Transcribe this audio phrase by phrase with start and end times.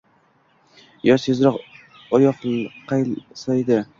[1.09, 1.59] Yoz tezroq
[2.19, 3.81] oyoqlayqolsaydi